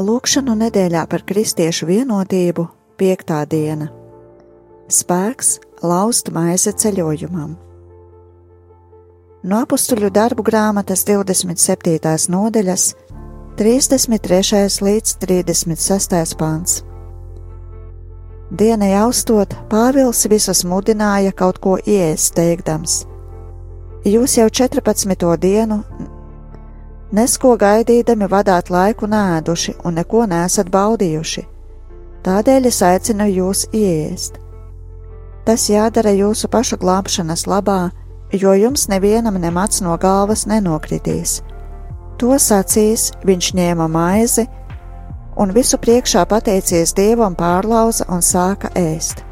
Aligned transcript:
Lūkšanu 0.00 0.54
nedēļā 0.56 1.02
par 1.12 1.20
kristiešu 1.28 1.84
vienotību, 1.90 2.62
piektā 2.96 3.42
diena. 3.44 3.90
Spēks 4.88 5.58
laust 5.84 6.30
maize 6.32 6.72
ceļojumam. 6.72 7.50
No 9.44 9.58
apstuļu 9.64 10.08
darbu 10.12 10.44
grāmatas 10.46 11.04
27. 11.08 12.00
nodaļas, 12.32 12.86
33. 13.60 14.80
līdz 14.88 15.12
36. 15.20 16.36
pāns. 16.40 16.80
Dienai 18.50 18.94
austot, 19.02 19.52
Pāvils 19.68 20.24
visus 20.32 20.64
mudināja 20.64 21.34
kaut 21.36 21.60
ko 21.60 21.76
ieest, 21.76 22.32
teikdams: 22.40 23.02
Jūs 24.08 24.38
jau 24.40 24.48
14. 24.48 25.36
dienu 25.36 25.82
nesko 27.12 27.56
gaidīdami 27.58 28.28
vadāt 28.30 28.70
laiku 28.70 29.08
nēduši 29.10 29.76
un 29.84 29.98
neko 30.00 30.26
nesat 30.30 30.70
baudījuši. 30.70 31.46
Tādēļ 32.24 32.68
es 32.68 32.82
aicinu 32.84 33.26
jūs 33.30 33.66
ieiest. 33.72 34.36
Tas 35.44 35.68
jādara 35.72 36.12
jūsu 36.12 36.50
pašu 36.52 36.76
glābšanas 36.82 37.46
labā, 37.48 37.90
jo 38.32 38.52
jums 38.54 38.86
nevienam 38.92 39.40
nemats 39.40 39.80
no 39.80 39.96
galvas 39.98 40.44
nenokritīs. 40.46 41.40
To 42.20 42.36
sacīs, 42.36 43.10
viņš 43.24 43.54
ņēma 43.56 43.88
maizi 43.88 44.44
un 45.40 45.54
visu 45.56 45.80
priekšā 45.80 46.26
pateicies 46.28 46.92
dievam 46.94 47.34
pārlauza 47.34 48.04
un 48.12 48.20
sāka 48.20 48.68
ēst. 48.76 49.24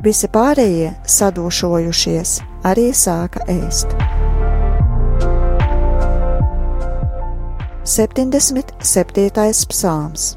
Visi 0.00 0.30
pārējie, 0.32 0.94
sadūšojušies, 1.18 2.38
arī 2.70 2.88
sāka 2.96 3.44
ēst. 3.50 4.19
77. 7.84 9.64
psalms. 9.68 10.36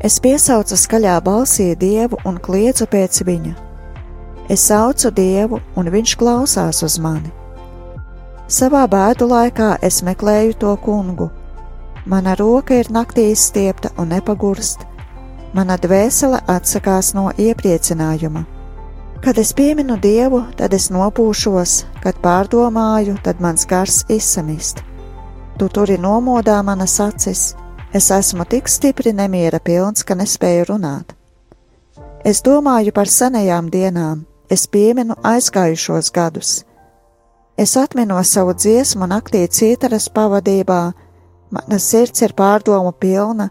Es 0.00 0.16
piesaucu 0.24 0.76
skaļā 0.80 1.18
balsī 1.20 1.74
Dievu 1.76 2.16
un 2.24 2.38
kliedzu 2.40 2.86
pēc 2.88 3.20
viņa. 3.28 3.52
Es 4.48 4.64
saucu 4.64 5.10
Dievu, 5.12 5.60
un 5.76 5.90
Viņš 5.92 6.14
klausās 6.16 6.80
uz 6.82 6.96
mani. 6.98 7.28
Savā 8.48 8.86
bēdu 8.88 9.28
laikā 9.28 9.76
es 9.82 10.00
meklēju 10.00 10.56
to 10.56 10.72
kungu. 10.80 11.28
Mana 12.06 12.34
roka 12.34 12.74
ir 12.74 12.88
naktī 12.88 13.34
stiepta 13.36 13.90
un 13.98 14.08
nepagurst, 14.14 14.86
mana 15.52 15.76
dvēsele 15.76 16.40
atsakās 16.46 17.12
no 17.12 17.28
iepriecinājuma. 17.36 18.46
Kad 19.20 19.38
es 19.38 19.52
pieminu 19.52 20.00
Dievu, 20.00 20.46
tad 20.56 20.72
es 20.72 20.88
nopūšos, 20.88 21.84
kad 22.00 22.16
pārdomāju, 22.24 23.20
tad 23.22 23.44
mans 23.44 23.66
gars 23.66 24.04
izsamist. 24.08 24.86
Tu 25.56 25.68
turi 25.72 25.96
nomodā 25.96 26.58
manas 26.62 26.98
acis, 27.00 27.54
es 27.92 28.10
esmu 28.12 28.44
tik 28.44 28.68
stipri 28.68 29.14
nemiera 29.16 29.56
pilns, 29.56 30.04
ka 30.04 30.12
nespēju 30.12 30.66
runāt. 30.68 31.14
Es 32.28 32.42
domāju 32.44 32.92
par 32.92 33.08
senajām 33.08 33.70
dienām, 33.72 34.26
es 34.52 34.66
pieminu 34.68 35.16
aizgājušos 35.24 36.12
gadus. 36.12 36.50
Es 37.56 37.72
atminos 37.80 38.34
savu 38.36 38.52
dziesmu 38.52 39.08
naktī 39.08 39.46
cītaras 39.48 40.10
pavadībā, 40.12 40.80
mana 41.48 41.80
sirds 41.80 42.20
ir 42.20 42.36
pārdomu 42.36 42.92
pilna, 42.92 43.48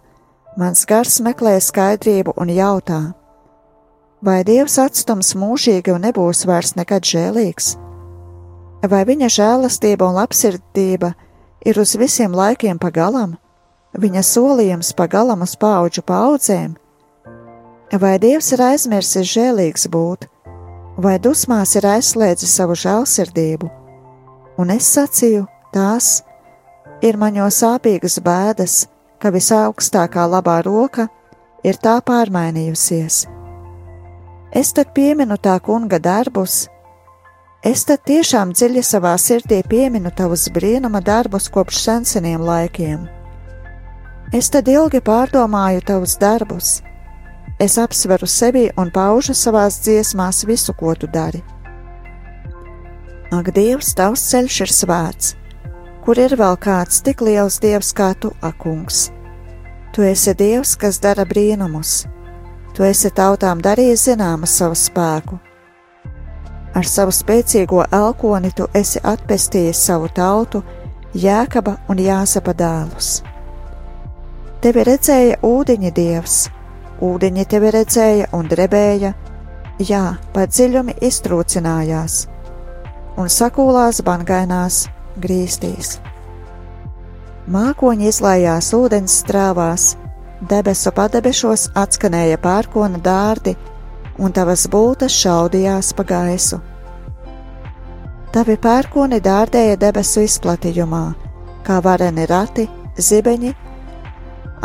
mans 0.62 0.86
gars 0.86 1.18
meklē 1.26 1.58
skaidrību 1.58 2.38
un 2.38 2.54
jautā: 2.54 3.02
vai 4.22 4.44
Dievs 4.46 4.78
atstums 4.78 5.34
mūžīgi 5.34 5.90
un 5.96 6.06
nebūs 6.06 6.46
vairs 6.46 6.76
nekad 6.78 7.02
žēlīgs? 7.02 7.76
Vai 8.86 9.06
viņa 9.10 9.34
žēlastība 9.42 10.06
un 10.06 10.20
labsirdība 10.22 11.16
ir 11.66 11.80
uz 11.82 11.96
visiem 11.98 12.36
laikiem 12.36 12.80
pagalam, 12.80 13.36
viņa 13.98 14.24
solījums 14.24 14.94
pagalam 14.98 15.42
uz 15.42 15.56
paudžu 15.58 16.04
paudzēm? 16.06 16.76
Vai 18.02 18.16
Dievs 18.20 18.52
ir 18.54 18.62
aizmirsis 18.66 19.28
žēlīgs 19.34 19.88
būt, 19.92 20.28
vai 20.98 21.18
dusmās 21.20 21.76
ir 21.78 21.86
aizslēdzis 21.90 22.56
savu 22.60 22.78
žēlsirdību? 22.78 23.70
Un 24.62 24.72
es 24.72 24.88
sacīju, 24.96 25.46
tās 25.74 26.24
ir 27.02 27.18
jau 27.20 27.50
sāpīgas 27.52 28.20
bēdas, 28.24 28.88
ka 29.20 29.32
visaugstākā 29.32 30.26
labā 30.30 30.62
roka 30.64 31.08
ir 31.64 31.78
tā 31.82 32.00
pārmainījusies. 32.02 33.26
Es 34.56 34.72
tad 34.74 34.94
pieminu 34.96 35.36
tā 35.38 35.60
kunga 35.60 36.00
darbus, 36.00 36.70
Es 37.64 37.86
tad 37.88 38.04
tiešām 38.06 38.52
dziļi 38.54 38.82
savā 38.84 39.16
sirdī 39.18 39.62
pieminu 39.66 40.12
tavus 40.14 40.50
brīnuma 40.54 41.00
darbus 41.02 41.48
kopš 41.50 41.80
senseniem 41.82 42.42
laikiem. 42.44 43.08
Es 44.34 44.52
tad 44.54 44.68
ilgi 44.68 45.00
pārdomāju 45.02 45.82
tavus 45.88 46.18
darbus. 46.22 46.82
Es 47.60 47.78
apsveru 47.80 48.28
sevi 48.28 48.68
un 48.78 48.92
paužu 48.92 49.34
savās 49.34 49.80
dziesmās 49.86 50.44
visu, 50.46 50.76
ko 50.76 50.94
tu 50.96 51.08
dari. 51.08 51.42
Ak, 53.32 53.50
Dievs, 53.56 53.96
tavs 53.96 54.28
ceļš 54.30 54.60
ir 54.62 54.76
svēts, 54.76 55.34
kur 56.06 56.20
ir 56.20 56.36
vēl 56.38 56.60
kāds 56.62 57.02
tik 57.02 57.24
liels 57.26 57.58
Dievs 57.64 57.94
kā 57.96 58.12
tu, 58.20 58.34
akungs. 58.42 59.10
Tu 59.96 60.04
esi 60.04 60.36
Dievs, 60.36 60.76
kas 60.76 61.00
dara 61.00 61.26
brīnumus. 61.26 62.04
Tu 62.76 62.84
esi 62.84 63.10
tautām 63.10 63.64
darījis 63.64 64.10
zināmu 64.12 64.46
savu 64.46 64.76
spēku 64.76 65.40
Ar 66.76 66.84
savu 66.84 67.14
spēcīgo 67.16 67.86
elkoni 67.96 68.52
tu 68.56 68.68
esi 68.76 69.00
atpestījis 69.00 69.86
savu 69.88 70.10
tautu, 70.12 70.64
Jēkaba 71.16 71.78
un 71.88 72.02
Jāsapa 72.04 72.52
dēlus. 72.60 73.22
Tevi 74.60 74.84
redzēja 74.84 75.38
ūdeņa 75.48 75.92
dievs, 75.96 76.36
ūdeņi 77.06 77.46
tevi 77.48 77.72
redzēja 77.72 78.26
un 78.36 78.50
drebēja, 78.52 79.14
jā, 79.80 80.04
pat 80.34 80.52
dziļumi 80.52 80.98
iztrūcinājās, 81.08 82.18
un 83.16 83.32
sakūlās 83.32 84.02
bangainās 84.04 84.82
grīstīs. 85.24 86.00
Mākoņi 87.48 88.10
izlājās 88.10 88.74
ūdens 88.76 89.22
strāvās, 89.22 89.94
debesu 90.50 90.92
padebešos 90.92 91.70
atskanēja 91.78 92.42
pērkona 92.44 93.00
dārdi, 93.06 93.56
un 94.20 94.32
tavas 94.36 94.66
būtas 94.72 95.14
šaudījās 95.16 95.92
pa 95.96 96.06
gaisu. 96.08 96.62
Tavi 98.36 98.58
pērkoni 98.60 99.22
dārdēja 99.24 99.78
debesu 99.80 100.26
izplatījumā, 100.26 101.06
kā 101.64 101.80
vareni 101.84 102.26
rati, 102.28 102.68
zibeņi, 103.00 103.54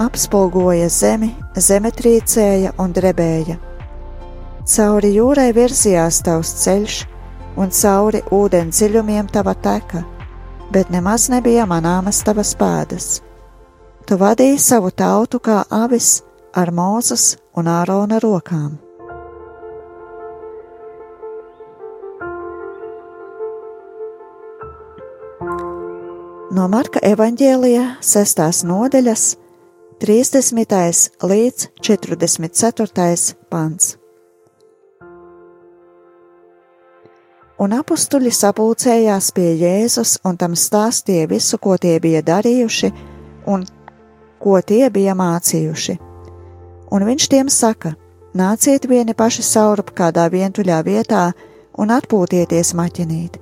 apspulgoja 0.00 0.88
zemi, 0.90 1.30
zeme 1.56 1.92
trīcēja 1.94 2.74
un 2.82 2.94
drebēja. 2.96 3.58
Cauri 4.70 5.14
jūrai 5.14 5.50
virzījās 5.54 6.20
tavs 6.26 6.52
ceļš, 6.64 6.98
un 7.58 7.70
cauri 7.74 8.22
ūdens 8.34 8.78
dziļumiem 8.78 9.30
tava 9.32 9.54
teka, 9.54 10.04
bet 10.74 10.90
nemaz 10.90 11.28
nebija 11.30 11.66
manāmas 11.66 12.22
tavas 12.26 12.54
pēdas. 12.58 13.20
Tu 14.06 14.18
vadīji 14.18 14.58
savu 14.58 14.90
tautu 14.90 15.38
kā 15.38 15.62
avis 15.70 16.20
ar 16.54 16.70
mūzes 16.74 17.36
un 17.54 17.70
ārona 17.70 18.18
rokām. 18.22 18.89
No 26.50 26.64
Marka 26.66 26.98
evaņģēlija 27.06 27.82
6. 28.02 28.40
nodaļas 28.66 29.24
30. 30.02 31.10
līdz 31.22 31.66
44. 31.78 33.34
pants. 33.46 33.92
Un 37.54 37.74
apstuļi 37.76 38.32
sapulcējās 38.34 39.28
pie 39.36 39.52
Jēzus 39.60 40.16
un 40.26 40.40
tam 40.40 40.56
stāstīja 40.58 41.28
visu, 41.30 41.60
ko 41.62 41.76
tie 41.78 42.00
bija 42.02 42.22
darījuši 42.26 42.90
un 43.46 43.62
ko 44.42 44.56
tie 44.66 44.88
bija 44.90 45.14
mācījuši. 45.14 45.94
Un 46.90 47.04
viņš 47.06 47.28
tiem 47.30 47.46
saka: 47.46 47.94
Nāciet 48.34 48.88
vieni 48.90 49.14
paši 49.14 49.46
saurup 49.46 49.94
kādā 49.94 50.26
vientuļā 50.34 50.80
vietā 50.82 51.28
un 51.78 51.94
atpūtieties 51.94 52.74
maķinīt 52.74 53.38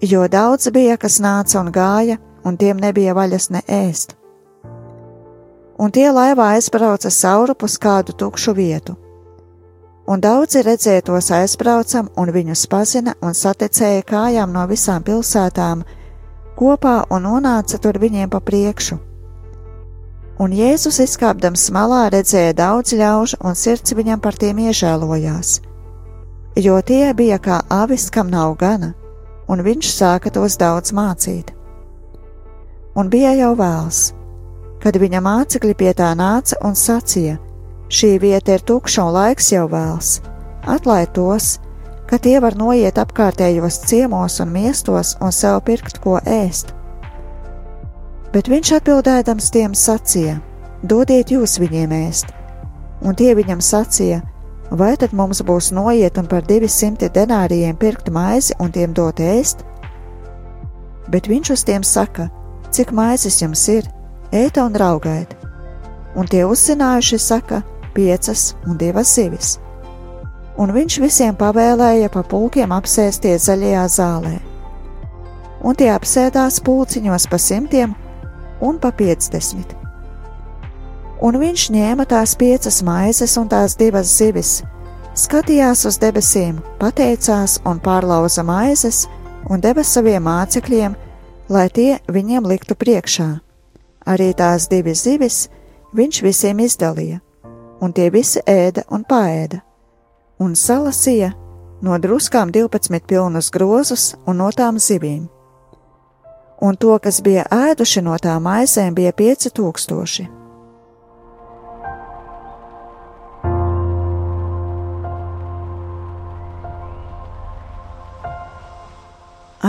jo 0.00 0.28
daudz 0.28 0.68
bija, 0.70 0.96
kas 0.96 1.20
nāca 1.20 1.60
un 1.60 1.70
gāja, 1.72 2.18
un 2.44 2.56
tiem 2.56 2.80
nebija 2.80 3.14
vaļas 3.14 3.50
ne 3.50 3.62
ēst. 3.68 4.14
Un 5.78 5.90
tie 5.90 6.10
laivā 6.12 6.52
aizbrauca 6.54 7.10
saurup 7.10 7.64
uz 7.66 7.78
kādu 7.78 8.14
tukšu 8.14 8.54
vietu. 8.54 8.94
Un 10.06 10.20
daudzi 10.20 10.60
redzētos 10.62 11.30
aizbraucam, 11.32 12.10
un 12.16 12.30
viņus 12.30 12.66
pazina 12.68 13.14
un 13.24 13.34
saticēja 13.34 14.04
kājām 14.04 14.52
no 14.52 14.66
visām 14.68 15.02
pilsētām 15.02 15.82
kopā 16.58 17.06
un 17.10 17.24
nonāca 17.24 17.80
tur 17.80 17.98
viņiem 17.98 18.30
pa 18.30 18.40
priekšu. 18.40 18.98
Un 20.44 20.52
Jēzus 20.52 20.98
izkāpdams 21.00 21.70
malā 21.72 22.08
redzēja 22.12 22.52
daudz 22.58 22.92
ļaužu, 22.98 23.38
un 23.40 23.54
sirds 23.54 23.94
viņam 23.94 24.20
par 24.20 24.34
tiem 24.34 24.58
iežēlojās, 24.66 25.60
jo 26.58 26.80
tie 26.82 27.14
bija 27.14 27.38
kā 27.38 27.62
avis, 27.70 28.10
kam 28.10 28.30
nav 28.30 28.56
gana 28.58 28.92
un 29.48 29.62
viņš 29.64 29.90
sāka 29.90 30.32
tos 30.32 30.56
daudz 30.60 30.92
mācīt. 30.96 31.52
Un 32.94 33.10
bija 33.10 33.32
jau 33.34 33.54
vēls, 33.58 34.12
kad 34.82 34.96
viņa 35.00 35.20
mācekļi 35.24 35.74
pie 35.78 35.92
tā 35.98 36.12
nāca 36.18 36.60
un 36.64 36.76
sacīja: 36.78 37.38
Šī 37.88 38.16
vieta 38.22 38.56
ir 38.56 38.64
tukša 38.64 39.04
un 39.04 39.12
laiks 39.16 39.50
jau 39.52 39.66
vēls, 39.70 40.20
atlaid 40.66 41.12
tos, 41.16 41.58
ka 42.08 42.18
tie 42.18 42.38
var 42.40 42.56
noiet 42.56 42.98
apkārtējos 43.00 43.80
ciemos 43.88 44.40
un 44.40 44.52
miestos 44.54 45.14
un 45.20 45.32
sev 45.32 45.60
pirkt 45.66 46.00
ko 46.04 46.18
ēst. 46.22 46.72
Bet 48.32 48.50
viņš 48.50 48.76
atbildēdams 48.78 49.50
tiem 49.54 49.74
sacīja: 49.78 50.38
Dodiet 50.82 51.30
jūs 51.32 51.58
viņiem 51.62 51.92
ēst, 52.04 52.30
un 53.02 53.16
tie 53.18 53.34
viņam 53.34 53.60
sacīja: 53.62 54.22
Vai 54.74 54.96
tad 54.98 55.12
mums 55.14 55.38
būs 55.46 55.68
noiet 55.70 56.16
un 56.18 56.26
par 56.26 56.42
200 56.48 57.06
denārijiem 57.14 57.76
pirkt 57.78 58.08
maizi 58.10 58.56
un 58.58 58.72
tiem 58.74 58.94
dot 58.96 59.20
ēst? 59.22 59.60
Bet 61.12 61.28
viņš 61.30 61.50
uz 61.54 61.62
tiem 61.68 61.84
saka: 61.86 62.26
Cik 62.74 62.90
maizes 62.90 63.38
jums 63.38 63.62
ir, 63.70 63.86
ēta 64.34 64.64
un 64.66 64.74
raugaiet? 64.74 65.36
Un 66.18 66.26
tie 66.26 66.42
uzzinājuši 66.48 67.20
saka: 67.22 67.60
Piecas 67.94 68.56
un 68.66 68.80
divas 68.80 69.14
zivis. 69.14 69.60
Un 70.58 70.74
viņš 70.74 70.98
visiem 71.04 71.38
pavēlēja 71.38 72.10
pa 72.10 72.24
pulkiem 72.26 72.74
apsēsties 72.74 73.46
zaļajā 73.46 73.86
zālē. 74.00 74.34
Un 75.62 75.78
tie 75.78 75.92
apsēdās 75.94 76.58
pulciņos 76.66 77.30
pa 77.30 77.38
simtiem 77.38 77.94
un 78.60 78.82
pa 78.82 78.90
piecdesmit 78.90 79.83
un 81.22 81.38
viņš 81.38 81.68
ņēma 81.74 82.06
tās 82.10 82.34
piecas 82.38 82.82
maizes 82.86 83.36
un 83.38 83.48
tās 83.48 83.76
divas 83.78 84.10
zivis, 84.18 84.62
skatījās 85.14 85.84
uz 85.86 85.98
debesīm, 86.02 86.58
pateicās 86.80 87.60
un 87.66 87.80
pārlauza 87.82 88.42
maizes 88.46 89.04
un 89.50 89.60
deva 89.60 89.84
saviem 89.84 90.24
mācekļiem, 90.26 90.96
lai 91.48 91.68
tie 91.70 91.98
viņiem 92.08 92.48
liktu 92.48 92.74
priekšā. 92.74 93.28
Arī 94.06 94.32
tās 94.36 94.68
divas 94.68 95.04
zivis 95.04 95.46
viņš 95.94 96.22
visiem 96.24 96.60
izdalīja, 96.64 97.20
un 97.80 97.92
tie 97.92 98.10
visi 98.10 98.42
ēda 98.46 98.84
un 98.90 99.04
paēda, 99.08 99.62
un 100.42 100.56
salasīja 100.58 101.32
no 101.84 101.98
druskām 101.98 102.52
12 102.52 103.06
pilnus 103.06 103.50
grozus 103.50 104.14
un 104.26 104.40
no 104.42 104.50
tām 104.52 104.78
zivīm. 104.80 105.28
Un 106.64 106.76
to, 106.80 106.96
kas 106.98 107.20
bija 107.20 107.44
ēduši 107.52 108.00
no 108.06 108.16
tām 108.22 108.46
maizēm, 108.46 108.94
bija 108.94 109.12
5000. 109.12 110.43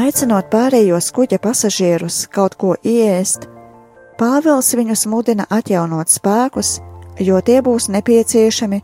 Aicinot 0.05 0.51
pārējos 0.53 1.07
kuģa 1.15 1.39
pasažierus 1.41 2.25
kaut 2.29 2.53
ko 2.61 2.75
ieēst, 2.85 3.47
Pāvils 4.19 4.69
viņus 4.77 5.07
mudina 5.11 5.47
atjaunot 5.51 6.11
spēkus, 6.13 6.77
jo 7.19 7.39
tie 7.41 7.57
būs 7.65 7.89
nepieciešami, 7.91 8.79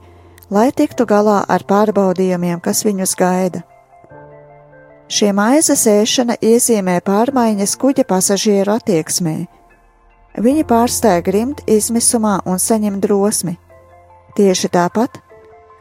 lai 0.50 0.71
tiktu 0.75 1.06
galā 1.07 1.38
ar 1.47 1.63
pārbaudījumiem, 1.69 2.59
kas 2.59 2.81
viņus 2.88 3.13
gaida. 3.19 3.62
Šie 5.12 5.29
maizes 5.35 5.85
ēšana 5.88 6.39
iezīmē 6.41 6.97
pārmaiņas 7.06 7.77
kuģa 7.79 8.07
pasažieru 8.09 8.75
attieksmē. 8.79 9.35
Viņi 10.41 10.67
pārstāja 10.67 11.21
grimt 11.24 11.62
izmisumā 11.67 12.39
un 12.47 12.57
saņem 12.59 12.97
drosmi. 13.03 13.59
Tieši 14.35 14.71
tāpat 14.74 15.21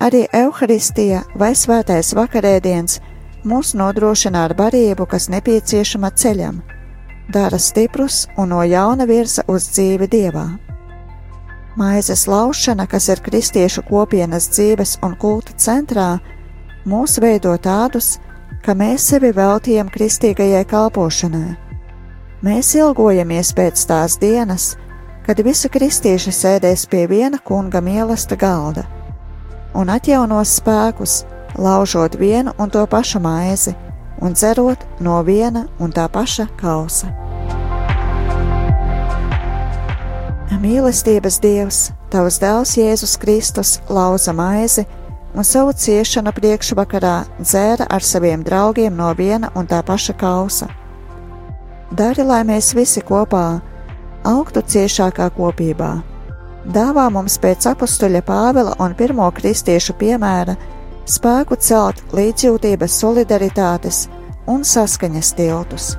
arī 0.03 0.27
Euharistija 0.35 1.25
vai 1.39 1.55
Svētais 1.57 2.13
vakarēdiens 2.19 3.01
mūs 3.45 3.75
nodrošina 3.79 4.45
ar 4.49 4.55
barību, 4.57 5.07
kas 5.09 5.29
nepieciešama 5.33 6.11
ceļam, 6.17 6.61
dara 7.33 7.59
stiprus 7.59 8.27
un 8.37 8.53
no 8.53 8.63
jauna 8.65 9.07
virza 9.09 9.45
uz 9.49 9.69
dzīvi 9.71 10.09
dievā. 10.11 10.47
Maizes 11.77 12.27
laušana, 12.27 12.87
kas 12.91 13.09
ir 13.09 13.23
kristiešu 13.25 13.87
kopienas 13.89 14.51
dzīves 14.53 14.99
un 15.07 15.15
kulta 15.17 15.55
centrā, 15.57 16.19
mūs 16.85 17.21
veido 17.23 17.55
tādus, 17.57 18.19
ka 18.65 18.75
mēs 18.75 19.07
sevi 19.13 19.33
veltījam 19.33 19.89
kristīgajai 19.89 20.65
kalpošanai. 20.69 21.57
Mēs 22.45 22.75
ilgojamies 22.77 23.53
pēc 23.57 23.85
tās 23.89 24.17
dienas, 24.21 24.75
kad 25.27 25.41
visi 25.45 25.69
kristieši 25.69 26.33
sēdēs 26.35 26.89
pie 26.91 27.07
viena 27.09 27.39
kunga 27.39 27.81
mīlesta 27.85 28.37
galda 28.37 28.89
un 29.75 29.91
atjaunos 29.93 30.57
spēkus, 30.59 31.21
laužot 31.59 32.15
vienu 32.19 32.53
un 32.59 32.71
to 32.71 32.87
pašu 32.87 33.21
maizi 33.21 33.75
un 34.21 34.33
dzerot 34.33 34.85
no 35.01 35.23
viena 35.23 35.67
un 35.79 35.93
tā 35.93 36.09
paša 36.09 36.47
kausa. 36.61 37.09
Mīlestības 40.61 41.39
Dievs, 41.41 41.77
Tavs 42.13 42.37
dēls 42.43 42.75
Jēzus 42.77 43.15
Kristus 43.17 43.79
lauza 43.89 44.35
maizi 44.37 44.85
un 45.33 45.47
savu 45.47 45.73
ciešanu 45.73 46.35
priekšvakarā 46.37 47.15
dzēra 47.39 47.87
ar 47.89 48.05
saviem 48.05 48.43
draugiem 48.45 48.93
no 48.97 49.09
viena 49.17 49.49
un 49.57 49.69
tā 49.71 49.79
paša 49.87 50.17
kausa. 50.21 50.69
Dari, 51.91 52.27
lai 52.27 52.43
mēs 52.45 52.75
visi 52.77 53.01
kopā 53.01 53.61
augtu 54.29 54.61
ciešākā 54.61 55.31
kopībā. 55.39 55.95
Dāvā 56.69 57.07
mums 57.09 57.39
pēc 57.41 57.71
apstuļa 57.71 58.21
Pāvila 58.27 58.77
un 58.85 58.93
pirmo 58.99 59.31
kristiešu 59.33 59.97
piemēra 59.97 60.59
spēku 61.09 61.57
celt 61.61 62.03
līdzjūtības, 62.17 62.99
solidaritātes 63.03 64.07
un 64.51 64.65
saskaņas 64.67 65.35
tiltus. 65.39 65.95